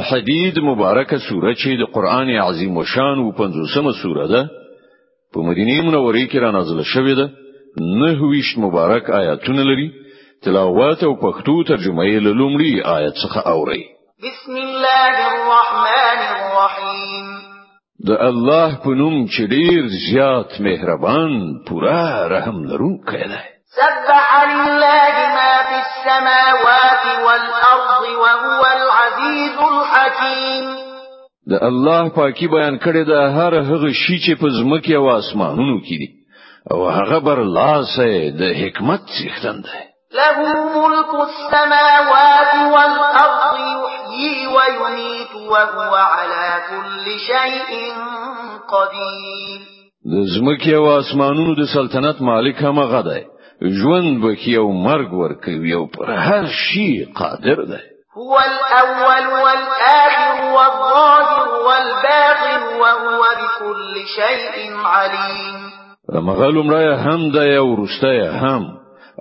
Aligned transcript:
حدید 0.00 0.58
مبارکه 0.58 1.18
سوره 1.28 1.54
چې 1.54 1.68
د 1.78 1.82
قران 1.92 2.28
عظیم 2.30 2.76
و 2.76 2.84
شان 2.84 3.18
او 3.18 3.32
50مه 3.32 3.92
سوره 4.02 4.26
ده 4.28 4.50
په 5.34 5.40
مدینه 5.40 5.82
منوره 5.82 6.26
کې 6.28 6.36
را 6.36 6.50
نازله 6.50 6.82
شوې 6.82 7.14
ده 7.18 7.30
نه 7.80 8.16
ویش 8.24 8.58
مبارک 8.58 9.10
آیاتونه 9.10 9.62
لري 9.62 9.90
تلاوت 10.42 11.04
او 11.04 11.14
پښتو 11.20 11.68
ترجمه 11.68 12.04
یې 12.04 12.18
لومړی 12.20 12.82
آیت 12.96 13.14
څخه 13.14 13.46
اوري 13.46 13.84
بسم 14.22 14.52
الله 14.56 15.12
الرحمن 15.32 16.20
الرحیم 16.30 17.26
د 18.06 18.10
الله 18.10 18.70
په 18.84 18.88
نوم 18.90 19.26
چې 19.26 19.42
ډیر 19.54 19.86
زیات 20.10 20.60
مهربان 20.60 21.60
پورا 21.68 22.28
رحم 22.30 22.58
لرونکی 22.64 23.24
دی 23.32 23.46
سبح 23.76 24.30
لله 24.54 25.17
السماوات 25.96 27.04
والأرض 27.26 28.02
وهو 28.22 28.62
العزيز 28.80 29.56
الحكيم 29.72 30.66
د 31.50 31.62
الله 31.68 32.08
پاکي 32.16 32.46
بیان 32.54 32.74
کړی 32.84 33.02
د 33.10 33.36
هر 33.36 33.52
هغه 33.70 33.90
شی 34.02 34.16
چې 34.24 34.32
په 34.40 34.48
ځمکه 34.58 34.92
او 35.00 35.06
اسمانونو 35.22 35.76
کې 35.84 35.96
دي 36.02 36.08
او 36.72 36.78
هغه 36.96 37.18
بر 37.26 37.38
لاسه 37.58 38.08
د 38.40 38.58
حکمت 38.60 39.02
څښتن 39.18 39.56
دی 39.64 39.76
له 40.18 40.74
ملک 40.78 41.10
السماوات 41.28 42.52
والارض 42.74 43.56
يحيي 43.86 44.36
ويميت 44.56 45.32
وهو 45.52 45.94
على 45.94 46.50
كل 46.70 47.04
شيء 47.28 47.68
قدير 48.74 49.58
د 50.14 50.30
ځمکه 50.36 50.76
او 50.80 50.86
اسمانونو 50.98 51.54
د 51.62 51.72
سلطنت 51.76 52.22
مالک 52.32 52.62
هم 52.68 52.78
هغه 52.84 53.00
دی 53.10 53.20
ژوند 53.62 54.24
وکي 54.24 54.56
او 54.56 54.72
مرګ 54.72 55.12
ورکوي 55.20 55.72
او 55.72 55.86
پر 55.86 56.10
هر 56.26 56.44
شي 56.56 57.04
قادر 57.04 57.62
دی 57.70 57.82
هو 58.16 58.38
الاول 58.38 59.26
والاخر 59.42 60.44
والظاهر 60.56 61.48
والباطن 61.66 62.62
وهو 62.82 63.22
بكل 63.42 63.94
شيء 64.16 64.76
عليم 64.84 65.60
مغلوم 66.26 66.70
را 66.70 66.96
هم 66.96 67.30
د 67.30 67.36
یو 67.36 67.74
رسته 67.82 68.30
هم 68.38 68.62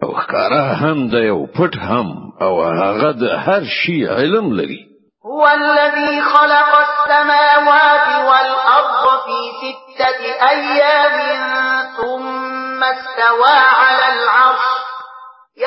او 0.03 0.09
ښکارا 0.21 0.65
هم 0.81 1.07
د 1.07 1.13
یو 1.13 1.45
پټ 1.55 1.73
هم 1.89 2.07
او 2.41 2.61
هغه 2.63 3.11
د 3.13 3.23
هر 3.45 3.63
شي 3.63 4.05
علم 4.07 4.53
لري 4.53 4.79
هو 5.25 5.47
الذي 5.47 6.21
خلق 6.21 6.71
السماوات 6.87 8.07
والارض 8.27 9.03
في 9.25 9.39
سته 9.95 10.49
ايام 10.49 11.76
استوى 12.95 13.55
على 13.81 14.05
العرش 14.15 14.65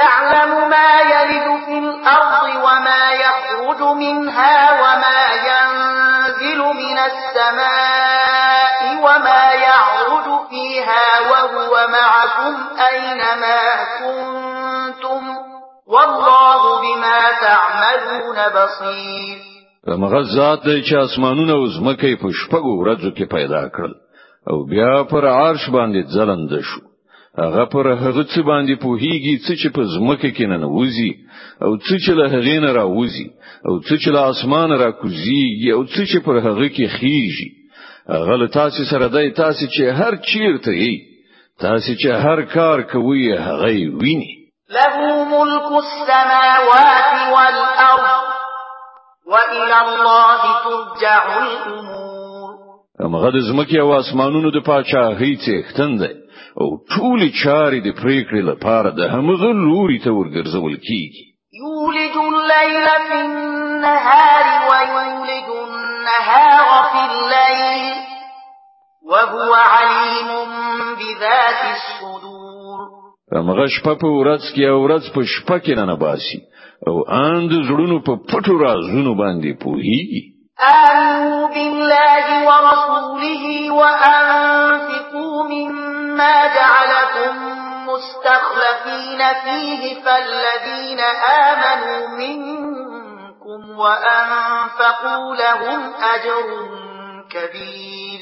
يعلم 0.01 0.53
ما 0.75 0.93
يلد 1.15 1.47
في 1.67 1.77
الأرض 1.79 2.45
وما 2.67 3.05
يخرج 3.25 3.81
منها 4.05 4.57
وما 4.83 5.23
ينزل 5.51 6.59
من 6.83 6.99
السماء 7.11 8.79
وما 9.07 9.43
يعرج 9.67 10.29
فيها 10.51 11.07
وهو 11.31 11.73
معكم 11.99 12.55
أينما 12.91 13.59
كنتم 14.01 15.23
والله 15.89 16.63
بما 16.85 17.21
تعملون 17.47 18.39
بصير 18.59 19.39
مغز 19.89 20.37
ذات 20.39 20.59
دی 20.65 20.83
چې 20.83 20.95
اسمانونه 20.97 21.53
او 21.53 21.65
ځمکې 21.67 22.21
په 22.23 22.29
شپږو 22.41 22.73
ورځو 22.81 23.11
کې 23.17 23.25
پیدا 23.37 23.63
کړل 23.69 23.95
او 24.51 24.67
بیا 24.73 25.03
پر 25.11 25.25
عرش 25.31 25.69
باندې 25.71 26.03
ځلند 26.17 26.53
شو 26.63 26.90
هغه 27.39 27.65
پر 27.73 27.87
هغه 27.89 28.25
څه 28.25 28.41
باندې 28.43 28.75
پوهیږي 28.83 29.39
څه 29.47 29.53
چې 29.63 29.69
په 29.75 29.83
زمکه 29.95 30.31
کې 30.35 30.47
نه 30.51 30.67
وځي 30.67 31.11
او 31.65 31.77
څه 31.77 31.95
چې 32.05 32.11
له 32.19 32.25
هغه 32.35 32.59
نه 32.65 32.71
راوځي 32.73 33.27
او 33.69 33.79
څه 33.87 33.95
چې 34.03 34.09
له 34.11 34.21
اسمان 34.31 34.71
راکوزي 34.73 35.71
او 35.75 35.85
څه 35.87 36.03
چې 36.11 36.19
پر 36.27 36.37
هغه 36.47 36.69
کې 36.69 36.87
خيږي 36.97 37.49
غل 38.27 38.47
تاسو 38.49 38.85
سره 38.91 39.09
دای 39.09 39.31
تاسو 39.31 39.67
چې 39.67 39.83
هر 40.01 40.17
چیرته 40.17 40.71
یې 40.73 40.95
تاسو 41.61 41.95
چې 41.95 42.09
هر 42.09 42.43
کار 42.43 42.83
کوي 42.83 43.37
هغه 43.39 43.71
ویني 44.03 44.33
له 44.75 44.89
ملک 45.35 45.67
السماوات 45.85 47.13
والارض 47.35 48.27
والى 49.31 49.75
الله 49.85 50.39
ترجع 50.65 51.23
الامور 51.43 52.51
هغه 53.01 53.31
د 53.31 53.39
زمکه 53.39 53.81
او 53.81 53.93
اسمانونو 53.95 54.51
د 54.51 54.61
پاچا 54.67 55.05
هیڅ 55.19 55.45
ختند 55.69 56.20
او 56.59 56.69
ټول 56.95 57.21
چارې 57.43 57.81
د 57.87 57.89
پریکړې 58.03 58.43
لپاره 58.51 58.91
د 58.91 59.01
همغه 59.15 59.51
لوري 59.65 59.99
ته 60.05 60.11
ورګرځول 60.19 60.73
کیږي 60.87 61.25
يولج 61.63 62.15
الليل 62.33 62.87
في 63.09 63.17
النهار 63.27 64.45
ويولج 64.71 65.49
النهار 65.69 66.69
في 66.93 67.03
الليل 67.11 67.95
وهو 69.11 69.55
عليم 69.55 70.29
بذات 71.01 71.59
الصدور 71.77 72.81
همغه 73.35 73.67
شپه 73.75 73.95
په 74.03 74.07
ورځ 74.19 74.43
کې 74.55 74.63
او 74.71 74.79
ورځ 74.85 75.05
په 75.15 75.21
شپه 75.25 75.59
کې 75.59 75.75
نه 75.91 75.95
باسي 75.97 76.39
او 76.89 76.97
اند 77.27 77.53
زړونو 77.69 78.01
په 78.09 78.13
پټو 78.31 78.55
رازونو 78.65 79.15
باندې 79.23 79.51
پوهیږي 79.63 80.21
آمنوا 80.61 81.49
بالله 81.49 82.27
ورسوله 82.47 83.43
وأنفسهم 83.81 84.90
مما 86.21 86.55
جعلكم 86.55 87.33
مستخلفين 87.91 89.19
فيه 89.45 89.83
فالذين 90.05 91.01
آمنوا 91.47 92.03
منكم 92.23 93.79
وأنفقوا 93.83 95.27
لهم 95.45 95.81
أجر 96.15 96.59
كبير 97.31 98.21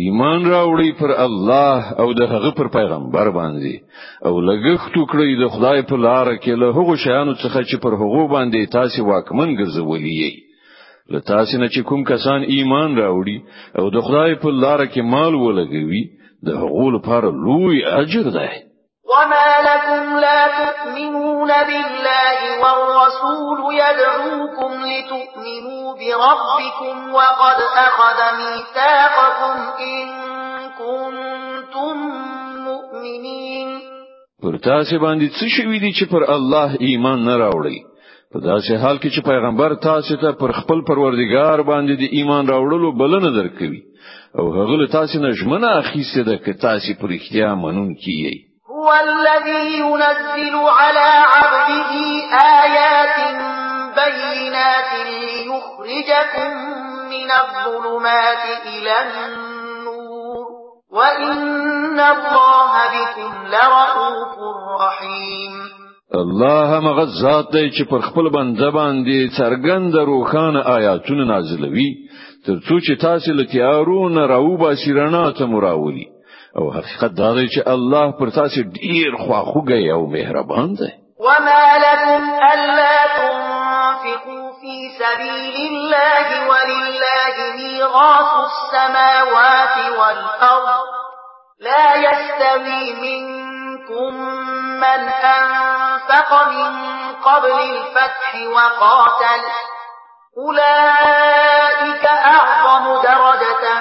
ایمان 0.00 0.44
راوړی 0.50 0.92
پر 0.98 1.10
الله 1.20 1.94
او 2.02 2.12
د 2.18 2.22
هغه 2.32 2.50
پر 2.58 2.68
پیغمبر 2.74 3.30
باندې 3.38 3.80
او 4.26 4.32
لګښت 4.50 4.98
وکړي 4.98 5.40
د 5.40 5.48
خدای 5.54 5.82
په 5.92 5.96
لار 6.04 6.26
کې 6.36 6.60
له 6.62 6.76
هغو 6.78 6.94
شیانو 7.04 7.34
څخه 7.34 7.62
چې 7.68 7.82
پر 7.86 7.96
هغو 8.02 8.28
باندې 8.34 8.72
تاسو 8.74 9.06
واکمن 9.08 9.56
ګرځولې 9.60 10.12
یي 10.20 11.14
له 11.16 11.20
تاسو 11.32 11.58
نه 11.62 11.68
چې 11.68 11.88
کوم 11.90 12.04
کسان 12.12 12.46
ایمان 12.56 12.96
راوړي 13.00 13.36
او 13.82 13.90
د 13.98 14.06
خدای 14.10 14.38
په 14.44 14.54
لار 14.64 14.86
کې 14.86 15.12
مال 15.14 15.34
ولګوي 15.46 16.04
ده 16.42 16.52
غول 16.60 16.98
پار 16.98 17.32
لوی 17.32 17.84
اجر 17.86 18.22
ده 18.22 18.50
وما 19.10 19.54
لكم 19.70 20.18
لا 20.20 20.46
تؤمنون 20.46 21.48
بالله 21.48 22.38
والرسول 22.62 23.74
يدعوكم 23.74 24.72
لتؤمنوا 24.72 25.92
بربكم 25.94 27.14
وقد 27.14 27.56
أخذ 27.76 28.18
ميثاقكم 28.38 29.60
إن 29.80 30.04
كنتم 30.78 31.96
مؤمنين 32.64 33.78
پر 34.42 34.58
تاسو 34.64 34.98
باندې 34.98 35.30
څه 35.40 35.46
شوي 35.56 35.78
دي 35.78 35.92
چې 35.92 36.10
پر 36.12 36.30
الله 36.34 36.76
ایمان 36.80 37.24
نه 37.24 37.34
راوړئ 37.36 37.89
په 38.34 38.38
داسې 38.50 38.72
حال 38.82 38.96
کې 39.02 39.08
چې 39.14 39.20
پیغمبر 39.30 39.70
تاسو 39.84 40.16
ته 40.16 40.32
پر 40.40 40.50
خپل 40.58 40.80
پروردګار 40.88 41.58
باندې 41.70 41.94
د 42.02 42.04
ایمان 42.18 42.44
راوړلو 42.52 42.90
بلنه 43.00 43.30
درکوي 43.38 43.80
او 44.38 44.44
هغه 44.58 44.86
تاسو 44.92 45.18
نه 45.24 45.30
ژمنه 45.40 45.68
اخیسته 45.82 46.22
ده 46.28 46.36
چې 46.44 46.52
تاسو 46.66 46.94
پر 47.00 47.10
اختیار 47.18 47.54
منون 47.62 47.90
کیږئ 47.94 48.34
هو 48.70 48.88
الذي 49.06 49.62
ينزل 49.82 50.54
على 50.78 51.08
عبده 51.32 51.90
آيات 52.62 53.98
بينات 53.98 54.88
ليخرجكم 55.10 56.50
من 57.14 57.28
الظلمات 57.42 58.42
إلى 58.70 58.94
النور 59.06 60.46
وإن 60.92 62.00
الله 62.00 62.70
بكم 62.94 63.32
لرؤوف 63.54 64.34
رحيم 64.80 65.79
الله 66.14 66.66
هم 66.66 67.06
دی 67.52 67.70
چې 67.70 67.88
پر 67.90 68.00
خپل 68.00 68.28
بنده 68.28 68.70
باندې 68.70 69.36
څرګند 69.38 69.94
روخانه 69.94 70.60
آیاتونه 70.64 71.24
نازلوي 71.24 71.88
ترڅو 72.46 72.78
چې 72.86 73.00
تاسو 73.00 73.32
له 73.32 73.44
تیارونه 73.44 74.26
راوبا 74.26 74.74
سیرنا 74.74 75.30
ته 75.30 75.44
مراولي 75.46 76.06
او 76.56 76.70
حقیقت 76.72 77.14
دا 77.14 77.34
دی 77.34 77.48
چې 77.48 77.62
الله 77.66 78.12
پر 78.18 78.30
تاسو 78.30 78.62
ډیر 78.62 79.10
خواخوږی 79.26 79.90
او 79.94 80.06
مهربان 80.06 80.74
دی 80.74 80.90
وما 81.20 81.62
لكم 81.78 82.22
ألا 82.54 82.96
تنفقوا 83.16 84.50
في 84.60 84.76
سبيل 85.02 85.56
الله 85.70 86.26
ولله 86.50 87.36
ميراث 87.56 88.50
السماوات 88.50 89.76
والأرض 89.98 90.80
لا 91.60 91.94
يستوي 91.96 92.92
منكم 93.02 93.39
منكم 93.90 94.14
من 94.80 95.10
أنفق 95.10 96.48
من 96.48 96.72
قبل 97.14 97.52
الفتح 97.52 98.38
وقاتل 98.54 99.40
أولئك 100.38 102.06
أعظم 102.06 103.02
درجة 103.02 103.80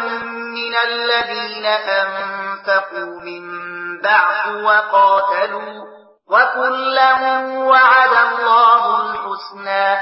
من 0.58 0.74
الذين 0.88 1.66
أنفقوا 1.66 3.22
من 3.22 3.60
بعد 4.02 4.64
وقاتلوا 4.64 5.90
وكلا 6.30 7.14
وعد 7.58 8.10
الله 8.30 9.02
الحسنى 9.02 9.98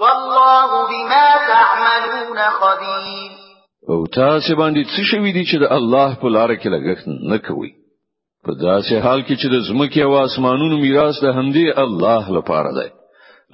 والله 0.00 0.86
بما 0.88 1.36
تعملون 1.52 2.38
خبير 2.50 3.44
او 3.90 4.06
تاسې 4.06 4.54
باندې 4.58 4.84
څه 4.84 5.04
شوي 5.10 5.32
دي 5.32 5.44
چې 5.44 5.58
د 5.60 5.72
الله 5.72 6.14
په 6.20 6.28
لار 6.28 6.56
کې 6.56 6.66
لګښت 6.68 7.04
نه 7.30 7.38
کوي 7.38 7.83
په 8.46 8.52
داسې 8.62 8.96
حال 9.04 9.20
کې 9.26 9.34
چې 9.40 9.46
د 9.54 9.62
زمکه 9.68 10.02
او 10.06 10.14
اسمانونو 10.22 10.76
میراث 10.84 11.18
د 11.24 11.28
همدې 11.36 11.66
الله 11.84 12.24
لپاره 12.36 12.70
دی 12.78 12.88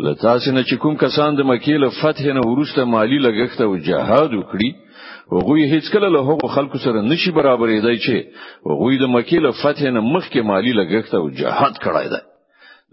لتاسې 0.06 0.48
نه 0.56 0.62
چې 0.68 0.76
کوم 0.82 0.94
کسان 1.04 1.36
د 1.36 1.42
مکې 1.50 1.76
له 1.84 1.88
فتح 2.00 2.26
نه 2.38 2.42
ورسته 2.50 2.82
مالی 2.94 3.18
لګښت 3.26 3.58
او 3.66 3.72
جهاد 3.88 4.30
وکړي 4.40 4.70
وغوی 5.34 5.64
هیڅ 5.74 5.84
کله 5.94 6.08
له 6.14 6.20
هغو 6.30 6.48
خلکو 6.56 6.78
سره 6.86 7.00
نشي 7.10 7.30
برابرې 7.38 7.78
دی 7.86 7.96
چې 8.04 8.16
وغوی 8.70 8.98
د 9.04 9.12
مکې 9.14 9.38
له 9.46 9.50
فتح 9.62 9.84
نه 9.96 10.00
مخکې 10.14 10.40
مالی 10.50 10.72
لګښت 10.80 11.12
او 11.18 11.24
جهاد 11.40 11.74
کړای 11.84 12.08
دی 12.14 12.22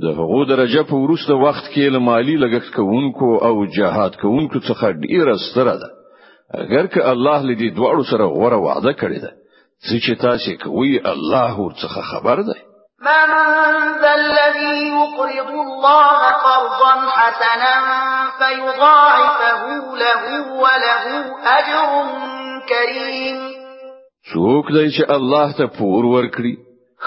د 0.05 0.17
هغو 0.19 0.39
درجه 0.53 0.83
په 0.91 1.01
ورسته 1.05 1.33
وخت 1.45 1.65
کې 1.73 1.85
له 1.95 1.99
مالی 2.09 2.35
لګښت 2.43 2.69
کوونکو 2.75 3.29
او 3.49 3.65
جهاد 3.79 4.21
کوونکو 4.23 4.59
څخه 4.67 4.93
ډیره 5.05 5.35
ستره 5.47 5.75
ده 5.83 5.89
اگر 6.63 6.85
که 6.95 7.09
الله 7.13 7.37
لدی 7.51 7.69
دواړو 7.75 8.05
سره 8.11 8.25
غوړه 8.33 8.59
وعده 8.67 8.93
کړی 9.01 9.19
ده 9.25 9.31
چې 10.03 10.11
تاسو 10.23 10.51
کوي 10.63 10.95
الله 11.13 11.51
ورڅخه 11.63 12.01
خبر 12.11 12.37
دی 12.49 12.59
من 13.07 13.25
ذا 14.01 14.11
الذي 14.21 14.73
يقرض 14.99 15.53
الله 15.67 16.19
قرضا 16.45 16.95
حسنا 17.17 17.75
فيضاعفه 18.39 19.61
له 20.03 20.21
وله 20.63 21.03
أجر 21.57 21.89
كريم 22.69 23.39
څوک 24.33 24.65
دی 24.75 24.85
چې 24.97 25.03
الله 25.17 25.47
ته 25.57 25.65
پور 25.77 26.03
ورکړي 26.15 26.53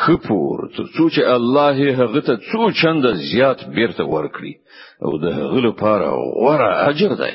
خپور 0.03 0.59
څو 0.97 1.05
چې 1.15 1.23
الله 1.37 1.75
هغه 2.01 2.21
ته 2.27 2.35
څو 2.53 2.61
چنده 2.81 3.11
زیات 3.33 3.61
بیرته 3.77 4.05
ورکړي 4.15 4.53
او 5.05 5.11
د 5.19 5.25
هغه 5.39 5.59
لپاره 5.69 6.09
ورا 6.45 6.71
اجر 6.89 7.13
دی 7.23 7.35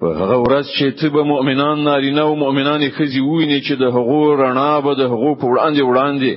په 0.00 0.06
هغه 0.20 0.36
ورځ 0.46 0.66
چې 0.78 0.86
ته 0.98 1.08
به 1.14 1.22
مؤمنان 1.32 1.76
نارینه 1.88 2.22
او 2.28 2.34
مؤمنانې 2.44 2.88
خزي 2.96 3.20
ویني 3.30 3.60
چې 3.66 3.74
د 3.82 3.84
هغو 3.96 4.20
رڼا 4.42 4.72
به 4.84 4.92
د 5.00 5.04
هغو 5.12 5.30
په 5.40 5.46
وړاندې 5.52 5.82
وړاندې 5.90 6.32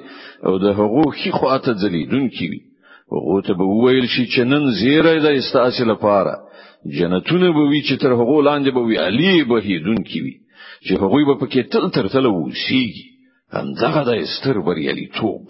او 0.47 0.53
د 0.65 0.67
هغو 0.79 1.05
خي 1.19 1.31
خواته 1.37 1.71
ځلیدونکې 1.81 2.45
وي 2.51 2.61
هغه 3.13 3.37
ته 3.47 3.53
به 3.59 3.65
ویل 3.83 4.05
شي 4.13 4.25
چې 4.33 4.41
نن 4.51 4.63
زیره 4.81 5.11
د 5.25 5.29
استاسې 5.39 5.83
لپاره 5.91 6.33
جنتونه 6.97 7.47
به 7.57 7.63
وي 7.71 7.81
چې 7.87 7.95
تر 8.01 8.11
هغو 8.21 8.37
لاندې 8.49 8.69
به 8.75 8.81
وي 8.87 8.95
علي 9.07 9.35
به 9.49 9.57
هیدونکې 9.69 10.19
وي 10.25 10.35
چې 10.85 10.91
هغوی 11.01 11.23
به 11.29 11.35
پکې 11.41 11.61
تل 11.73 11.85
تر 11.95 12.05
تل 12.13 12.25
وسیږي 12.27 13.05
همدغه 13.55 14.01
د 14.09 14.11
استر 14.23 14.55
بریالي 14.67 15.07
توب 15.17 15.43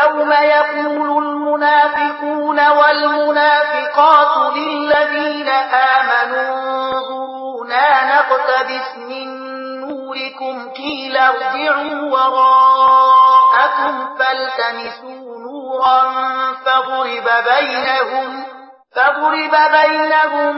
يوم 0.00 0.30
يقول 0.56 1.24
المنافقون 1.26 2.58
والمنافقات 2.78 4.54
للذين 4.58 5.48
آمنوا 5.96 6.61
لا 7.82 8.04
نقتبس 8.16 8.88
من 8.98 9.26
نوركم 9.80 10.70
قيل 10.76 11.16
ارجعوا 11.16 12.00
وراءكم 12.14 13.94
فالتمسوا 14.18 15.38
نورا 15.46 16.02
فضرب 16.64 17.26
بينهم 17.52 18.44
فضرب 18.96 19.54
بينهم 19.82 20.54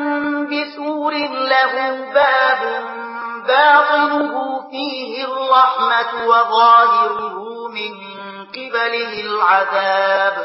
بسور 0.46 1.12
له 1.48 1.74
باب 2.14 2.60
باطنه 3.48 4.34
فيه 4.70 5.24
الرحمة 5.24 6.26
وظاهره 6.26 7.38
من 7.74 7.92
قبله 8.52 9.20
العذاب 9.24 10.44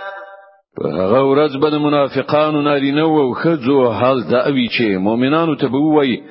هغه 0.99 1.21
ورځ 1.23 1.57
به 1.61 1.69
د 1.69 1.73
منافقانو 1.75 2.61
نارینه 2.61 3.01
او 3.01 3.35
ښځو 3.41 3.91
حال 3.99 4.23
دا 4.31 4.43
وی 4.53 4.67
چې 4.69 4.97
مؤمنانو 4.97 5.55
ته 5.57 5.67
به 5.67 5.77
وایي 5.95 6.23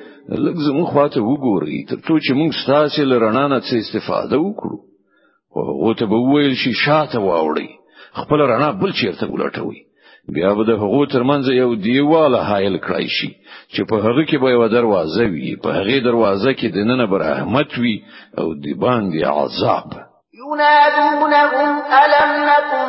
لږ 0.45 0.55
زموږ 0.67 0.87
خواته 0.93 1.19
وګورئ 1.23 1.77
تر 1.89 1.99
څو 2.05 2.13
چې 2.25 2.31
موږ 2.39 2.51
ستاسو 2.61 3.01
لرنا 3.11 3.47
نه 3.47 3.59
څه 3.67 3.73
استفاده 3.79 4.37
وکړو 4.37 4.77
او 5.57 5.93
ته 5.99 6.05
به 6.05 6.17
ویل 6.29 6.53
شي 6.63 6.73
شاته 6.73 7.19
واوړي 7.19 7.69
خپل 8.19 8.39
رڼا 8.51 8.69
بل 8.81 8.91
چیرته 8.99 9.25
ولټوي 9.33 9.79
بیا 10.35 10.53
به 10.53 10.63
د 10.69 10.71
هغو 10.81 11.05
ترمنځ 11.13 11.49
یو 11.51 11.75
دیوال 11.85 12.35
حایل 12.49 12.77
کړای 12.85 13.07
شي 13.17 13.29
چې 13.73 13.81
په 13.89 13.95
هغه 14.05 14.23
کې 14.29 14.37
به 14.41 14.49
یو 14.51 14.67
دروازه 14.67 15.25
وي 15.33 15.55
په 15.63 15.69
هغه 15.77 15.99
دروازه 15.99 16.51
کې 16.53 16.67
دننه 16.75 17.05
بر 17.05 17.19
رحمت 17.29 17.77
وي 17.77 17.95
او 18.39 18.47
دی 18.61 18.73
باندې 18.83 19.19
عذاب 19.37 19.87
ينادونهم 20.41 21.73
ألم 22.01 22.29
نكن 22.49 22.87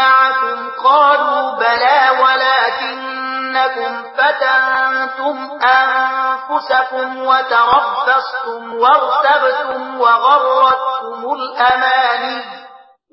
معكم 0.00 0.56
قالوا 0.84 1.40
بلى 1.60 1.98
ولكن 2.22 3.07
أنكم 3.56 4.02
فتنتم 4.12 5.36
أنفسكم 5.68 7.18
وتربصتم 7.18 8.74
وارتبتم 8.74 10.00
وغرتكم 10.00 11.26
الأماني 11.32 12.44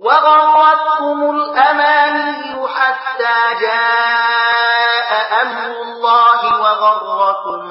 وغرتكم 0.05 1.35
الأماني 1.37 2.67
حتى 2.67 3.57
جاء 3.61 5.41
أمر 5.41 5.71
الله 5.81 6.41
وغركم 6.61 7.61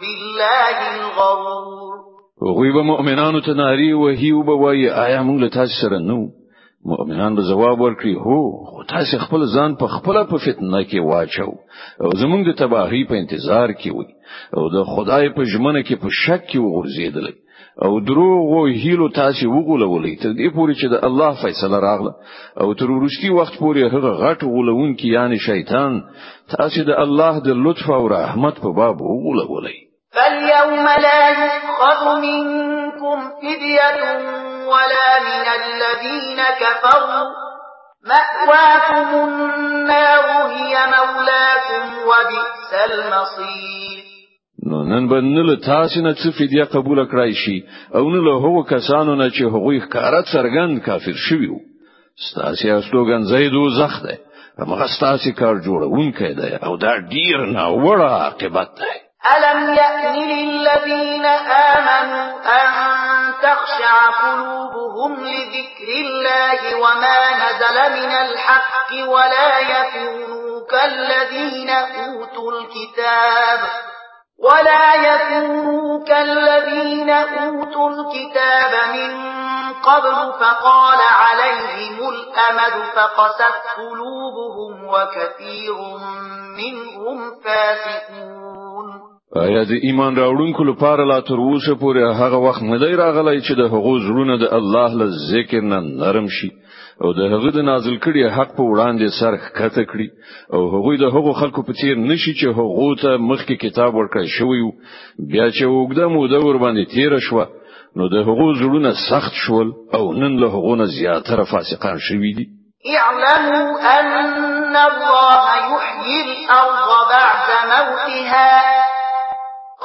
بالله 0.00 0.94
الغرور 0.96 1.96
وغيب 2.42 2.74
مؤمنان 2.76 3.42
تناري 3.42 3.94
وبوي 3.94 4.92
آيام 4.92 5.04
آيامون 5.04 5.50
النوم. 5.84 6.45
مؤمنان 6.88 7.34
به 7.36 7.42
جواب 7.42 7.80
ورکړي 7.80 8.14
هو 8.26 8.64
خو 8.68 8.84
تاسو 8.88 9.18
خپل 9.24 9.44
ځان 9.54 9.74
په 9.80 9.86
خپل 9.94 10.16
په 10.30 10.38
فتنه 10.44 10.82
کې 10.84 11.06
واچو 11.10 11.52
او 12.04 12.10
زمونږ 12.22 12.46
د 12.48 12.56
تباہی 12.60 13.02
په 13.10 13.14
انتظار 13.22 13.72
کې 13.72 13.90
وي 13.96 14.08
او 14.56 14.64
د 14.76 14.84
خدای 14.92 15.30
په 15.38 15.44
ژمنه 15.54 15.82
کې 15.82 16.02
په 16.02 16.08
شک 16.20 16.46
کې 16.50 16.58
وغورځیدل 16.64 17.26
او 17.86 17.90
دروغ 18.10 18.52
او 18.58 18.64
هیلو 18.84 19.08
تاسو 19.18 19.44
وګولولې 19.54 20.22
تر 20.22 20.32
دې 20.38 20.48
پورې 20.56 20.74
چې 20.80 20.86
د 20.94 21.02
الله 21.08 21.32
فیصله 21.42 21.78
راغله 21.88 22.12
او 22.60 22.68
تر 22.82 22.90
ورشتي 22.94 23.30
وخت 23.38 23.54
پورې 23.62 23.94
هغه 23.96 24.12
غټ 24.24 24.44
غولون 24.54 24.94
کې 24.96 25.06
یعنی 25.16 25.38
شیطان 25.48 26.00
تاسو 26.56 26.84
د 26.92 27.00
الله 27.06 27.40
د 27.48 27.60
لطف 27.66 27.90
او 27.98 28.04
رحمت 28.16 28.60
په 28.64 28.74
باب 28.80 29.00
وګولولې 29.10 29.76
فاليوم 30.16 30.84
لا 31.06 31.22
يؤخذ 31.44 32.04
منكم 32.26 33.16
فدية 33.40 34.52
ولا 34.72 35.08
من 35.28 35.44
الذين 35.60 36.40
كفروا 36.62 37.24
مأواكم 38.06 39.50
النار 39.50 40.26
هي 40.46 40.74
مولاكم 40.96 41.84
وبئس 42.04 42.72
المصير 42.90 44.04
نو 44.70 44.82
نن 44.84 45.08
بنل 45.08 45.56
تاسو 45.60 46.00
نه 46.00 46.12
څه 46.14 46.30
فدیه 46.38 46.64
قبول 46.64 46.98
کړای 47.10 47.32
شي 47.34 47.64
او 47.94 48.10
نو 48.10 48.22
له 48.22 48.34
هغو 48.44 48.64
کسانو 48.64 49.14
نه 49.14 49.30
چې 49.30 49.42
هغوی 49.42 49.80
ښکارا 49.80 50.22
څرګند 50.34 50.78
کافر 50.86 51.16
شوی 51.28 51.48
وو 51.48 51.60
ستاسو 52.30 52.78
اسلوګن 52.80 53.22
زیدو 53.22 53.64
زخ 53.78 54.02
ده 54.02 54.18
هغه 54.58 54.86
ستاسو 54.96 55.32
کار 55.36 55.54
جوړه 55.62 55.82
اون 55.92 56.12
کې 56.12 56.36
ده 56.38 56.56
او 56.66 56.76
دا 56.76 56.92
ډیر 56.98 57.40
نه 57.46 57.66
وړه 57.84 58.10
عاقبت 58.22 58.70
دی 58.80 59.05
ألم 59.34 59.74
يأن 59.74 60.14
للذين 60.16 61.26
آمنوا 61.26 62.40
أن 62.46 62.68
تخشع 63.42 64.06
قلوبهم 64.06 65.12
لذكر 65.14 65.88
الله 66.04 66.74
وما 66.76 67.30
نزل 67.34 67.92
من 67.92 68.12
الحق 68.12 68.92
ولا 69.08 69.58
يكونوا 69.58 70.66
كالذين 70.70 71.70
أوتوا 71.70 72.52
الكتاب 72.52 73.58
ولا 74.38 74.94
يكونوا 74.94 76.04
كالذين 76.04 77.10
أوتوا 77.10 77.90
الكتاب 77.90 78.88
من 78.96 79.36
قبل 79.74 80.32
فقال 80.40 80.98
عليهم 81.10 82.08
الأمد 82.08 82.84
فقست 82.96 83.54
قلوبهم 83.76 84.88
وكثير 84.88 85.74
منهم 86.56 87.40
فاسقون 87.44 88.45
یا 89.44 89.62
د 89.70 89.84
ایمان 89.86 90.16
راوړونکو 90.16 90.64
لپاره 90.70 91.04
لا 91.12 91.16
تر 91.28 91.40
اوسه 91.44 91.74
پورې 91.82 92.14
هغه 92.20 92.38
وخت 92.44 92.62
نه 92.68 92.78
دی 92.82 92.92
راغلی 93.00 93.34
چې 93.38 93.58
د 93.60 93.72
هغو 93.74 93.92
زړونه 94.06 94.36
د 94.42 94.54
الله 94.58 95.00
له 95.00 95.06
ذکر 95.32 95.66
نه 95.72 95.78
نرم 96.02 96.28
شي 96.38 96.50
او 97.04 97.12
د 97.18 97.28
هغه 97.34 97.50
د 97.56 97.66
نازل 97.70 97.96
کړي 98.04 98.36
حق 98.36 98.50
په 98.58 98.64
وړاندې 98.70 99.14
سر 99.20 99.36
کته 99.58 99.84
کړي 99.84 100.08
او 100.54 100.60
هغوی 100.74 100.96
د 101.04 101.12
هغو 101.16 101.32
خلکو 101.40 101.62
په 101.68 101.80
تیر 101.82 102.00
نشي 102.06 102.34
چې 102.40 102.56
هغو 102.60 102.88
ته 103.04 103.10
مخکې 103.30 103.62
کتاب 103.66 103.94
ورکړ 103.94 104.32
شوی 104.36 104.62
بیا 105.32 105.46
چې 105.56 105.72
وګدم 105.72 106.20
او 106.20 106.26
د 106.34 106.44
ور 106.48 106.60
باندې 106.66 106.94
تیر 106.94 107.18
شوه 107.30 107.46
نو 107.98 108.08
د 108.16 108.24
هغو 108.28 108.46
زړونه 108.54 108.92
سخت 109.08 109.42
شول 109.46 109.72
او 110.00 110.04
نن 110.22 110.40
له 110.44 110.48
هغو 110.58 110.76
نه 110.82 110.86
زیاتره 111.00 111.44
فاسقان 111.54 111.98
شوي 112.10 112.32
دي 112.40 112.46
اعلموا 112.98 113.98
ان 113.98 114.76
الله 114.88 115.54
يحيي 115.70 116.18
الارض 116.26 116.92
بعد 117.12 117.48
موتها 117.70 118.05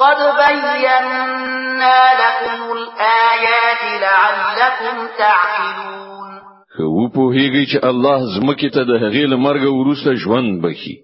قد 0.02 0.20
بينا 0.36 1.98
لكم 2.22 2.72
الآيات 2.72 3.82
لعلكم 4.06 5.06
تعقلون 5.18 6.12
و 7.16 7.30
هیګی 7.36 7.66
چې 7.70 7.84
الله 7.90 8.18
زمکه 8.36 8.68
ته 8.74 8.84
د 8.84 8.90
هغې 9.02 9.32
مرګ 9.46 9.62
وروسته 9.78 10.14
ژوند 10.24 10.62
بخي 10.62 10.96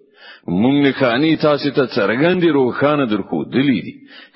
مونږ 0.48 0.76
نه 0.86 0.92
خاني 0.92 1.36
تاسو 1.36 1.70
ته 1.70 1.86
څرګندې 1.86 2.48
روخانه 2.58 3.06
درکو 3.06 3.44
دلی 3.54 3.80
دي 3.86 3.94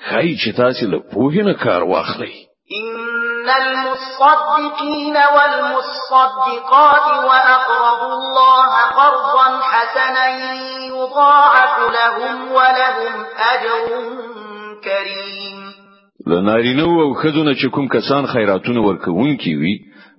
خای 0.09 0.35
چې 0.45 0.57
تاسو 0.57 0.87
له 0.91 1.43
نه 1.43 1.53
کار 1.53 1.83
واخلئ 1.83 2.33
ان 2.81 3.49
المصدقين 3.49 5.17
والمصدقات 5.35 7.07
واقرضوا 7.27 8.13
الله 8.13 8.71
قرضا 8.97 9.47
حسنا 9.71 10.27
يضاعف 10.89 11.75
لهم 11.97 12.51
ولهم 12.51 13.15
اجر 13.53 14.32
کریم 14.85 15.59
د 16.27 16.31
نارینه 16.49 16.83
او 17.03 17.13
خزونه 17.21 17.53
چې 17.55 17.67
کوم 17.75 17.85
کسان 17.95 18.25
خیراتونه 18.33 18.79
ورکوونکي 18.83 19.53
وي 19.61 19.73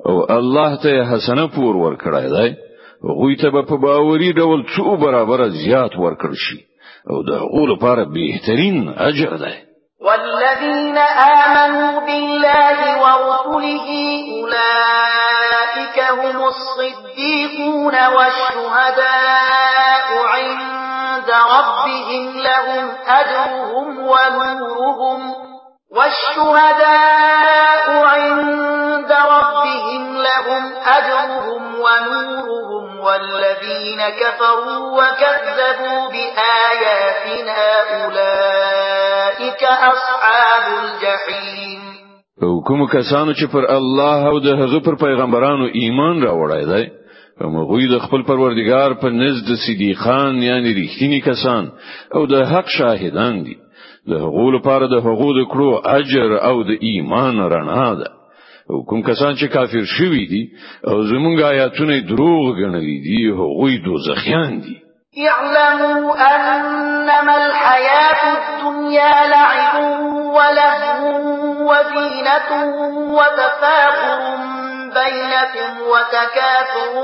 او 0.09 0.17
الله 0.39 0.71
ته 0.83 0.91
حسنه 1.11 1.47
پور 1.55 1.77
ورکړای 1.85 2.27
دی 2.37 2.51
غوی 3.19 3.37
ته 3.43 3.49
په 3.69 3.77
باوري 3.85 4.31
ډول 4.41 4.61
څو 4.75 4.97
برابر 5.05 5.49
زیات 5.63 5.93
ورکړ 6.05 6.31
شي 6.45 6.59
او 7.11 7.17
د 7.29 7.33
غول 7.53 7.71
لپاره 7.75 8.05
بهترین 8.19 8.77
اجر 9.09 9.33
دی 9.45 9.55
والذین 10.07 10.99
آمنوا 11.31 11.93
بالله 12.09 12.79
ورسله 13.03 13.87
اولئک 14.35 15.99
هم 16.15 16.37
الصدیقون 16.53 17.97
والشهداء 18.17 19.51
عند 20.35 20.74
ربهم 21.35 22.25
لهم 22.39 22.87
أجرهم 23.07 23.99
ونورهم 23.99 25.33
والشهداء 25.91 28.05
عند 28.05 29.13
ربهم 29.13 30.03
لهم 30.17 30.63
أجرهم 30.87 31.63
ونورهم 31.75 33.01
والذين 33.01 34.01
كفروا 34.09 34.81
وكذبوا 34.99 36.09
بآياتنا 36.09 37.59
أولئك 38.05 39.63
أصحاب 39.65 40.79
الجحيم 40.85 41.95
او 42.43 42.61
کوم 42.63 42.81
کسانو 42.93 43.33
چې 43.35 43.47
پر 43.53 43.65
الله 43.77 44.27
او 44.29 44.39
د 44.41 44.47
هغه 44.47 44.79
پر 44.87 44.95
پیغمبرانو 44.97 45.65
ایمان 45.65 46.17
راوړای 46.23 46.65
دی 46.67 46.85
کوم 47.39 47.57
غوی 47.69 47.87
د 47.91 47.99
خپل 47.99 48.23
پروردگار 48.23 48.93
په 49.03 49.09
نزد 49.11 49.49
صدیقان 49.67 50.35
یعنی 50.43 50.75
رښتینی 50.75 51.21
کسان 51.25 51.71
او 52.15 52.27
د 52.27 52.35
حق 52.51 52.69
شاهدان 52.79 53.43
دي 53.43 53.57
د 54.09 54.13
هغو 54.25 54.51
لپاره 54.57 54.87
د 54.93 55.03
هغو 55.07 55.31
د 55.39 55.47
کړو 55.53 55.87
اجر 55.87 56.33
او 56.51 56.63
د 56.71 56.71
ایمان 56.81 57.39
رڼا 57.55 57.89
ده 58.03 58.09
او 58.71 58.85
کوم 58.89 59.03
کسان 59.11 59.35
چې 59.35 59.47
کافر 59.57 59.85
شوي 59.97 60.25
دي 60.33 60.45
او 60.91 61.03
زمونږ 61.11 61.43
آیاتونه 61.53 62.01
دروغ 62.13 62.55
ګڼلې 62.61 62.99
دي 63.09 63.27
هغوی 63.41 63.79
دوزخیان 63.85 64.59
دي 64.67 64.77
اعلموا 65.33 66.15
انما 66.35 67.35
الحياه 67.43 68.23
الدنيا 68.39 69.15
لعب 69.35 69.77
ولهو 70.39 71.15
وزينه 71.71 72.49
وتفاخر 73.17 74.54
بينكم 74.95 75.81
وتكاثر 75.83 76.95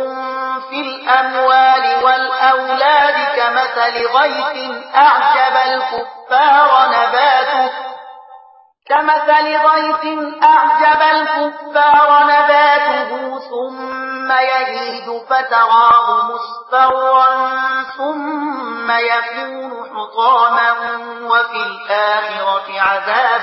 في 0.71 0.81
الأموال 0.81 2.05
والأولاد 2.05 3.15
كمثل 3.37 4.07
غيث 4.17 4.85
أعجب 4.95 5.57
الكفار 5.67 6.87
نباته 6.89 7.71
كمثل 8.89 9.57
غيث 9.67 10.19
أعجب 10.45 11.03
الكفار 11.17 12.23
نباته 12.25 13.39
ثم 13.41 14.33
يهيد 14.33 15.23
فتراه 15.31 16.23
مصفرا 16.31 17.51
ثم 17.97 18.91
يكون 18.91 19.91
حطاما 19.95 20.71
وفي 21.23 21.57
الآخرة 21.67 22.81
عذاب 22.81 23.43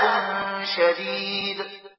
شديد 0.77 1.76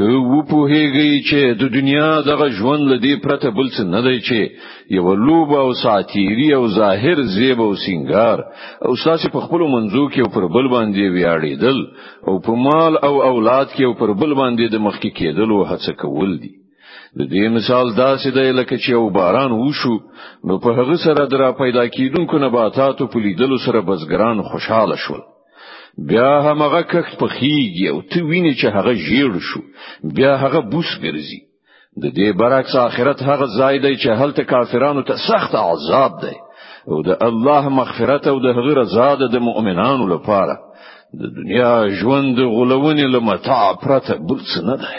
که 0.00 0.10
و 0.32 0.36
په 0.50 0.58
هیږي 0.72 1.12
چې 1.28 1.40
د 1.60 1.62
دنیا 1.76 2.10
دغه 2.30 2.46
ژوند 2.58 2.82
لدی 2.92 3.14
پرته 3.24 3.48
بل 3.58 3.66
څه 3.76 3.82
نه 3.94 4.00
دی 4.06 4.16
چې 4.28 4.38
یو 4.98 5.08
لوب 5.26 5.50
او 5.62 5.68
ساتيری 5.84 6.48
او 6.58 6.62
ظاهر 6.78 7.18
زیب 7.34 7.58
او 7.66 7.72
سنگار 7.84 8.38
او 8.86 8.92
ساسي 9.04 9.28
په 9.34 9.40
خپل 9.46 9.62
منځو 9.74 10.04
کې 10.12 10.24
پر 10.36 10.44
بل 10.54 10.66
باندې 10.74 11.04
ویاړېدل 11.14 11.78
او 12.28 12.34
په 12.46 12.52
مال 12.66 12.92
او 13.08 13.14
اولاد 13.30 13.68
کې 13.76 13.86
پر 14.02 14.10
بل 14.22 14.32
باندې 14.40 14.64
د 14.74 14.82
مخکې 14.86 15.10
کېدل 15.18 15.50
او 15.56 15.60
هڅه 15.72 15.92
کول 16.02 16.30
دي 16.44 16.52
د 17.18 17.20
دې 17.32 17.44
مثال 17.56 17.86
داسې 18.04 18.28
دی 18.38 18.48
لکه 18.58 18.74
چې 18.82 18.88
یو 18.96 19.10
باران 19.18 19.50
وشو 19.60 19.94
نو 20.46 20.58
په 20.64 20.70
هغه 20.80 20.96
سره 21.04 21.22
درا 21.34 21.50
پیدا 21.62 21.84
کیدونکو 21.98 22.38
نباتاتو 22.46 23.06
په 23.12 23.18
لیدلو 23.26 23.58
سره 23.66 23.80
بزګران 23.90 24.38
خوشاله 24.50 24.96
شول 25.04 25.22
بیا 26.08 26.32
هغه 26.48 26.82
کښت 26.82 27.12
پخیږي 27.20 27.88
او 27.92 28.02
ته 28.10 28.18
ویني 28.28 28.54
چې 28.60 28.66
هغه 28.76 28.92
ژیړ 29.06 29.32
شو 29.48 29.60
بیا 30.16 30.32
هغه 30.42 30.60
بوس 30.70 30.90
ګرځي 31.04 31.40
د 32.02 32.04
دې 32.16 32.28
برعکس 32.38 32.74
آخرت 32.88 33.18
هغه 33.22 33.46
ځای 33.58 33.78
دی 33.84 33.94
چې 34.02 34.08
هلته 34.20 34.44
کافرانو 34.44 35.02
ته 35.02 35.14
سخت 35.28 35.54
عذاب 35.54 36.12
دی 36.22 36.36
او 36.90 37.02
د 37.08 37.10
الله 37.28 37.62
مغفرت 37.68 38.26
او 38.26 38.38
د 38.44 38.46
هغه 38.56 38.74
رضا 38.80 39.14
د 39.14 39.36
مؤمنانو 39.48 40.06
لپاره 40.14 40.54
د 41.20 41.22
دنیا 41.38 41.74
ژوند 41.98 42.36
غولونې 42.54 43.06
لمتاع 43.14 43.66
پرته 43.82 44.14
بل 44.28 44.40
څه 44.50 44.58
نه 44.68 44.76
دی 44.82 44.96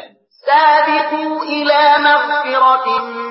سابقوا 0.50 1.40
الى 1.56 1.82
مغفرة 2.08 3.31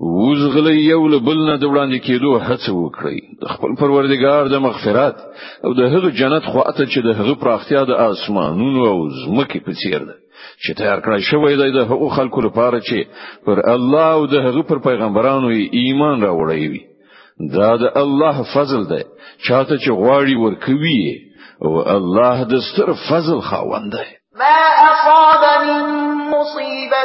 وزغلی 0.00 0.80
یو 0.82 1.08
له 1.12 1.18
بل 1.18 1.38
نه 1.48 1.56
د 1.58 1.64
وړاندې 1.72 1.98
کېدو 2.06 2.32
هڅه 2.48 2.70
وکړي 2.82 3.20
خپل 3.54 3.70
پروردگار 3.80 4.42
د 4.48 4.54
مغفرت 4.66 5.16
او 5.64 5.74
د 5.80 5.80
هغه 5.94 6.10
جنت 6.10 6.44
خواته 6.50 6.84
چې 6.92 6.98
د 7.06 7.08
هغه 7.18 7.34
پراختیا 7.34 7.82
د 7.84 7.90
اسمانونو 7.92 8.82
او 8.92 8.98
زمکه 9.24 9.60
په 9.66 9.72
څیر 9.80 10.00
ده 10.08 10.14
چې 10.62 10.70
تیار 10.78 10.98
کړی 11.04 11.20
شوی 11.30 11.56
دی 11.56 11.70
د 11.76 11.90
هغو 11.90 12.08
خلکو 12.08 12.40
لپاره 12.46 12.78
چې 12.80 12.98
پر 13.46 13.58
الله 13.74 14.06
او 14.16 14.26
د 14.26 14.34
هغه 14.46 14.62
پر 14.62 14.78
پیغمبرانو 14.88 15.48
ایمان 15.48 16.22
راوړی 16.22 16.64
وي 16.72 16.82
دا 17.56 17.76
د 17.82 17.84
الله 18.02 18.36
فضل 18.54 18.82
دی 18.92 19.02
چاته 19.48 19.76
چې 19.82 19.90
غواړي 20.00 20.34
ورکوي 20.44 21.04
او 21.64 21.70
الله 21.96 22.44
د 22.44 22.54
ستر 22.68 22.88
فضل 23.10 23.40
خاوند 23.40 23.92
دی 23.94 24.08
ما 24.38 24.56
اصاب 24.90 25.42
من 25.64 25.86
مصیبه 26.32 27.04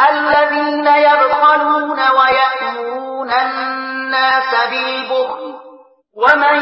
الذين 0.00 0.86
يبخلون 1.08 1.98
ويأمرون 2.18 3.30
الناس 3.44 4.50
بالبخل 4.72 5.52
ومن 6.22 6.58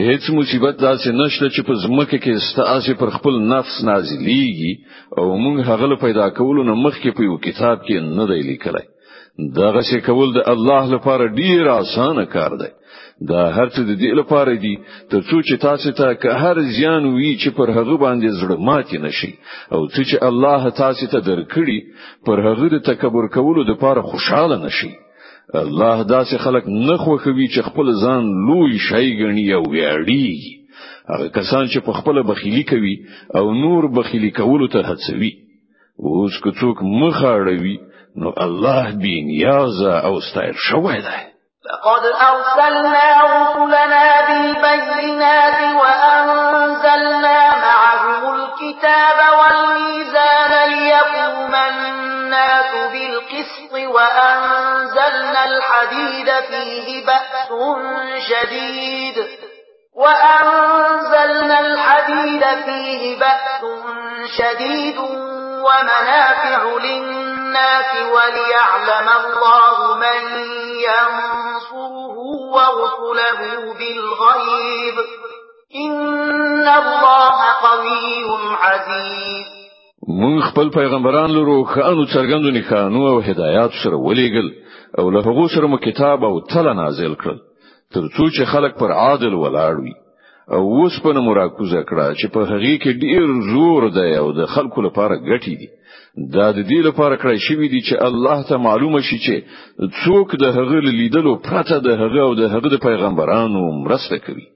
هیڅ 0.08 0.26
مصیبت 0.38 0.76
داسې 0.82 1.14
نشته 1.20 1.46
چې 1.46 1.66
په 1.68 1.76
زمکه 1.84 2.18
کې 2.24 2.42
ستاسو 2.48 2.94
پر 2.98 3.10
خپل 3.14 3.40
نفس 3.54 3.78
نازلېږي 3.88 5.18
او 5.18 5.38
موږ 5.46 5.66
هغه 5.70 5.96
پیدا 6.04 6.28
کولو 6.40 6.64
نه 6.68 6.76
مخکې 6.84 7.16
په 7.20 7.24
یو 7.30 7.38
کتاب 7.48 7.82
کې 7.88 8.12
نه 8.20 8.28
دی 8.34 8.40
لیکلای 8.50 8.86
دغه 9.56 9.82
شی 9.90 10.00
کول 10.06 10.34
د 10.34 10.42
الله 10.54 10.84
لپاره 10.96 11.28
ډیر 11.40 11.66
اسانه 11.82 12.26
کار 12.36 12.52
دی 12.62 12.70
دا 13.32 13.44
هرڅه 13.58 13.82
د 13.90 13.94
دې 14.02 14.12
لپاره 14.20 14.52
دی 14.64 14.72
ترڅو 15.14 15.40
چې 15.48 15.64
تاسو 15.68 15.92
ته 16.00 16.14
که 16.24 16.34
هر 16.44 16.62
زیان 16.78 17.06
وی 17.16 17.32
چې 17.40 17.50
پر 17.60 17.72
هغه 17.78 17.98
باندې 18.04 18.40
زړه 18.40 18.58
ماتي 18.70 18.98
نشي 19.06 19.32
او 19.74 19.82
چې 19.88 20.26
الله 20.32 20.70
تاسو 20.82 21.08
ته 21.16 21.20
درکړي 21.30 21.78
پر 22.30 22.44
هغه 22.50 22.70
د 22.76 22.84
تکبر 22.92 23.28
کولو 23.40 23.64
د 23.64 23.70
لپاره 23.78 24.02
خوشاله 24.12 24.58
نشي 24.68 24.92
الله 25.54 26.08
داسې 26.14 26.38
خلک 26.46 26.68
نه 26.76 26.96
خوښوي 26.98 27.48
چې 27.54 27.62
خپل 27.72 27.92
ځان 28.06 28.32
لوی 28.50 28.78
شي 28.92 29.06
ګڼي 29.22 29.48
او 29.60 29.64
ویاړي 29.74 30.56
هغه 31.14 31.28
کسان 31.42 31.68
چې 31.68 31.80
په 31.90 32.02
خپل 32.02 32.24
بخیلی 32.32 32.64
کوي 32.74 32.96
او 33.42 33.46
نور 33.66 33.92
بخیلی 34.00 34.32
کولو 34.42 34.68
ته 34.76 34.88
هڅوي 34.92 35.32
اوس 36.16 36.40
که 36.44 36.52
څوک 36.62 36.84
مخ 37.02 37.24
اړوي 37.24 37.78
نو 38.18 38.34
الله 38.38 38.84
بینیازه 39.02 40.06
او 40.06 40.22
ستایل 40.22 40.54
شوی 40.58 41.00
لقد 41.72 42.06
أرسلنا 42.06 43.10
رسلنا 43.22 44.22
بالبينات 44.62 45.58
وأنزلنا 45.82 47.50
معهم 47.52 48.26
الكتاب 48.36 49.18
والميزان 49.40 50.54
ليقوم 50.70 51.56
الناس 51.56 52.72
بالقسط 52.92 53.74
وأنزلنا 53.74 55.46
الحديد 55.46 56.30
فيه 56.50 57.06
بأس 57.06 57.48
شديد 58.30 59.16
وأنزلنا 59.96 61.60
الحديد 61.60 62.44
فيه 62.66 63.20
بأس 63.20 63.62
شديد 64.38 64.98
ومنافع 65.64 66.64
للناس 66.84 67.29
الناس 67.50 67.92
وليعلم 68.16 69.08
الله 69.26 69.78
من 70.04 70.22
ينصره 70.90 72.18
ورسله 72.56 73.42
بالغيب 73.80 74.96
إن 75.76 76.68
الله 76.82 77.40
قوي 77.66 78.28
عزيز 78.62 79.46
من 80.20 80.42
خپل 80.50 80.70
پیغمبران 80.80 81.30
لرو 81.32 81.64
خانو 81.64 82.06
څرګندو 82.14 82.50
نه 82.54 82.62
خانو 82.70 83.08
او 83.08 83.20
هدايات 83.20 83.72
سره 83.84 83.96
ولېګل 83.98 84.48
او 85.00 85.10
له 85.12 85.20
هغه 85.20 85.48
سره 85.56 85.68
مو 85.68 85.78
کتاب 85.78 86.24
او 86.24 86.40
تل 86.40 86.74
نازل 86.76 87.14
کړ 87.16 87.34
تر 87.94 88.04
څو 88.18 88.30
چې 88.30 88.46
خلک 88.54 88.74
پر 88.80 88.92
عادل 88.92 89.34
ولاړ 89.34 89.74
وي 89.84 89.94
اوس 90.58 90.94
په 91.04 91.14
نوم 91.14 91.28
راکوز 91.38 91.74
کړه 91.90 92.06
چې 92.20 92.28
په 92.34 92.40
هغه 92.52 92.78
کې 92.84 93.00
ډیر 93.04 93.26
زور 93.50 93.86
دی 93.98 94.14
او 94.22 94.32
د 94.38 94.46
خلکو 94.54 94.82
لپاره 94.86 95.18
ګټي 95.30 95.56
دي 95.62 95.68
دا 96.36 96.48
د 96.58 96.64
دې 96.70 96.80
لپاره 96.90 97.16
کړی 97.24 97.38
شوی 97.48 97.68
دی 97.74 97.82
چې 97.88 98.02
الله 98.08 98.42
ته 98.50 98.58
معلومه 98.58 99.02
شي 99.08 99.18
چې 99.26 99.36
څوک 100.06 100.36
د 100.36 100.56
هغه 100.58 100.80
لیدلو 100.86 101.34
پرته 101.48 101.78
د 101.88 102.00
هغه 102.02 102.22
او 102.28 102.34
د 102.42 102.50
هغه 102.54 102.70
د 102.76 102.82
پیغمبرانو 102.88 103.62
مرسته 103.84 104.18
کوي 104.18 104.48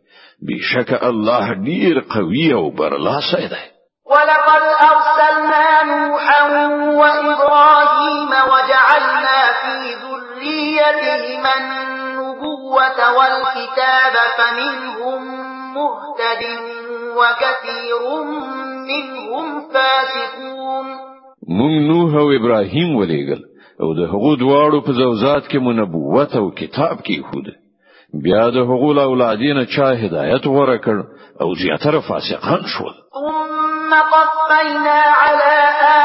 بشک 0.50 0.94
الله 1.10 1.46
ډیر 1.70 2.00
قوي 2.16 2.48
او 2.54 2.64
برلاسه 2.80 3.44
دی 3.54 3.64
ولقد 4.14 4.64
ارسلنا 4.88 5.68
نوحا 5.94 6.42
وابراهيم 7.02 8.32
وجعلنا 8.52 9.40
في 9.62 9.76
ذريتهما 10.02 11.54
النبوة 11.58 13.00
والكتاب 13.18 14.14
فمنهم 14.38 15.33
مهتد 15.78 16.46
وكثير 17.20 18.04
منهم 18.92 19.62
فاسقون 19.74 20.86
من 21.50 21.88
نوح 21.88 22.14
وابراهيم 22.24 22.96
وليغل 22.96 23.42
او 23.82 23.90
د 24.00 24.02
هغو 24.12 24.36
دواړو 24.36 24.82
په 24.86 24.92
زوزات 24.92 25.44
کې 25.48 25.56
منبوت 25.58 26.36
او 26.36 26.52
کتاب 26.52 26.98
کې 27.00 27.22
خود 27.32 27.46
بیا 28.24 28.50
د 28.50 28.58
هغو 28.70 29.02
اولادین 29.02 29.66
چا 29.76 29.88
هدایت 30.04 30.42
غوړه 30.44 30.78
کړ 30.86 30.98
او 31.42 31.54
زیاتره 31.62 32.00
فاسقان 32.10 32.62
شول 32.66 32.94
ثم 33.16 33.94
قفینا 34.14 35.00
على 35.22 35.52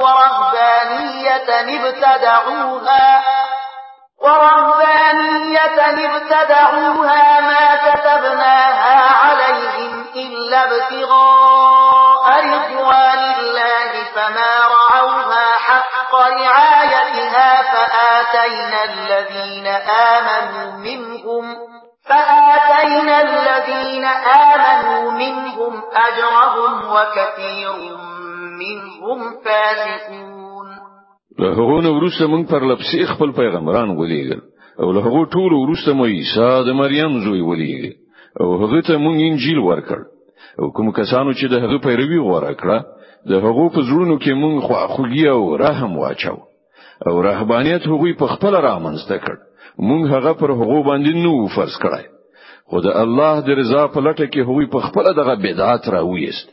ورهبانية 0.04 1.76
ابتدعوها 1.76 3.22
ورهبانية 4.24 5.82
ابتدعوها 6.06 7.42
ما 7.42 7.76
كتبناها 7.90 9.16
عليهم 9.26 10.06
إلا 10.16 10.64
ابتغاء 10.64 12.40
رضوان 12.44 13.36
الله 13.40 13.92
فما 14.16 14.68
رعوها 14.68 15.52
حق 15.60 16.16
رعايتها 16.16 17.62
فآتينا 17.72 18.84
الذين 18.84 19.68
آمنوا 19.90 20.72
منهم 20.80 21.69
فآتينا 22.10 23.18
الذين 23.30 24.06
آمنوا 24.50 25.06
منهم 25.24 25.74
أجرهم 26.08 26.74
وكثير 26.96 27.78
منهم 28.62 29.20
فاسقون 29.46 30.68
له 31.40 31.52
هغونه 31.58 31.90
ورسته 31.98 32.28
مونږ 32.34 32.44
پر 32.52 32.62
لپسی 32.72 33.06
خپل 33.12 33.32
پیغمبران 33.42 33.90
ولېګل 33.98 34.42
او 34.84 34.92
له 34.98 35.02
هغو 35.10 35.26
ټول 35.36 35.52
ورسته 35.58 35.94
مو 36.00 36.06
عیسی 36.14 36.50
د 36.70 36.80
مریم 36.82 37.12
زوی 37.26 37.42
ولېګل 37.50 37.94
او 38.42 38.46
هغه 38.62 38.82
ته 38.88 38.98
مونږ 38.98 39.18
انجیل 39.30 39.60
ورکړ 39.60 40.00
او 40.64 40.72
کوم 40.80 40.90
کسانو 41.02 41.34
چې 41.34 41.46
د 41.48 41.54
هغه 41.54 41.78
پیروي 41.86 42.20
غوړه 42.26 42.54
کړه 42.60 42.78
د 43.34 43.46
هغو 43.46 43.68
په 43.76 43.82
زړونو 43.92 44.18
کې 44.20 44.34
مونږ 44.34 44.58
خواخوږي 44.68 45.28
او 45.28 45.56
رحم 45.56 45.98
واچو 45.98 46.38
او 47.10 47.22
رهبانيت 47.28 47.88
هغوی 47.92 48.14
په 48.24 48.28
خپل 48.34 48.60
رامنځته 48.68 49.16
کړ 49.28 49.34
مونږ 49.88 50.04
هغه 50.16 50.34
پر 50.40 50.52
هغه 50.60 50.78
باندې 50.90 51.14
نو 51.26 51.34
فرض 51.56 51.76
کړای 51.84 52.06
خو 52.72 52.80
د 52.86 52.90
الله 53.04 53.34
د 53.48 53.60
رضا 53.60 53.84
په 53.96 54.00
لټه 54.08 54.26
کې 54.34 54.42
هوی 54.50 54.66
په 54.74 54.80
خپل 54.88 55.12
دغه 55.20 55.36
بدعت 55.44 55.90
راويست 55.96 56.48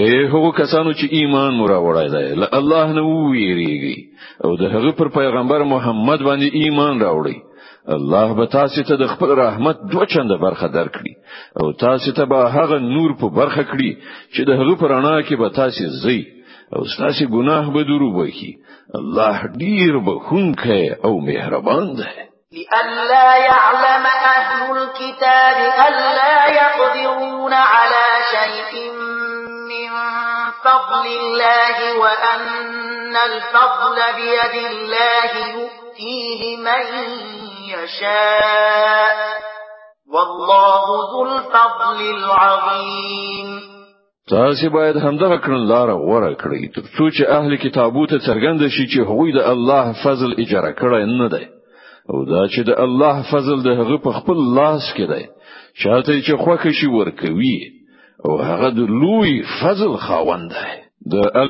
اے 0.02 0.06
هغه 0.30 0.50
کسانو 0.58 0.92
چې 1.00 1.08
ایمان 1.22 1.56
مور 1.56 1.72
راوړی 1.72 2.12
دی 2.12 2.36
له 2.42 2.48
الله 2.60 2.86
نه 2.98 3.02
ویریږي 3.08 3.96
او 4.44 4.54
د 4.62 4.70
هغه 4.76 4.92
پر 5.00 5.10
پیغمبر 5.18 5.64
محمد 5.74 6.24
باندې 6.30 6.54
ایمان 6.62 7.02
راوړی 7.04 7.36
الله 7.96 8.34
به 8.40 8.46
تاسو 8.56 8.82
ته 8.88 8.96
د 9.02 9.06
خپل 9.12 9.30
رحمت 9.40 9.84
دو 9.94 10.04
چنده 10.12 10.36
برخه 10.44 10.68
درکړي 10.76 11.14
او 11.60 11.72
تاسو 11.84 12.12
ته 12.18 12.24
به 12.32 12.50
هغه 12.56 12.78
نور 12.96 13.16
په 13.22 13.34
برخه 13.40 13.62
کړي 13.62 13.92
چې 14.34 14.42
د 14.50 14.62
هغه 14.62 14.76
پرانا 14.82 15.14
کې 15.22 15.36
به 15.42 15.48
تاسو 15.60 15.90
زی 16.06 16.18
او 16.76 16.84
ستاسو 16.84 17.24
ګناه 17.36 17.66
به 17.74 17.82
درو 17.88 18.10
وکي 18.18 18.52
الله 18.98 19.36
ډیر 19.62 19.92
بخونکه 20.06 20.80
او 21.04 21.20
مهربان 21.20 21.94
ده 21.94 22.08
لئلا 22.52 23.36
يعلم 23.36 24.04
أهل 24.36 24.76
الكتاب 24.78 25.56
ألا 25.86 26.36
يقدرون 26.62 27.52
على 27.52 28.06
شيء 28.34 28.90
من 29.70 29.90
فضل 30.64 31.06
الله 31.22 31.98
وأن 31.98 33.16
الفضل 33.16 33.98
بيد 34.16 34.56
الله 34.70 35.30
يؤتيه 35.58 36.56
من 36.56 36.84
يشاء 37.74 39.14
والله 40.12 40.84
ذو 41.12 41.22
الفضل 41.24 42.00
العظيم 42.16 43.73
تاسو 44.30 44.70
باید 44.70 44.96
همدغه 44.96 45.36
کړنلار 45.44 45.88
غوړه 46.04 46.32
کړئ 46.42 46.60
ترڅو 46.76 47.06
چې 47.16 47.22
اهل 47.38 47.52
کتابو 47.64 48.06
ته 48.10 48.18
څرګند 48.26 48.62
شي 48.74 48.84
چې 48.92 48.98
هغوی 49.08 49.30
د 49.32 49.40
الله 49.52 49.84
فضل 50.04 50.30
اجاره 50.42 50.72
کړی 50.80 51.04
نه 51.20 51.28
دی 51.34 51.44
او 52.12 52.18
دا 52.32 52.42
چې 52.54 52.60
د 52.68 52.70
الله 52.84 53.16
فضل 53.32 53.56
د 53.66 53.76
هغه 53.80 53.96
په 54.04 54.10
خپل 54.18 54.38
لاس 54.58 54.84
کې 54.96 55.04
دی 55.12 55.22
چاته 55.82 56.14
چې 56.26 56.32
خوښ 56.42 56.62
شي 56.78 56.88
ورکوي 56.98 57.58
او 58.26 58.32
هغه 58.50 58.68
د 58.78 58.96
لوی 59.02 59.34
فضل 59.60 59.92
خاوند 60.06 60.50
دی 60.56 60.72
د 61.12 61.48